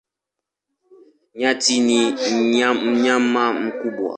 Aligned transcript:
Nyati 1.39 1.73
ni 1.85 1.99
mnyama 2.91 3.53
mkubwa. 3.61 4.09